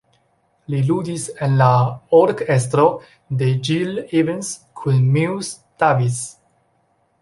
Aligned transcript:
Li 0.73 0.79
ludis 0.87 1.25
en 1.47 1.53
la 1.59 1.67
orkestro 2.21 2.87
de 3.43 3.53
Gil 3.69 4.03
Evans 4.23 4.53
kun 4.83 5.09
Miles 5.15 5.57
Davis. 5.83 6.23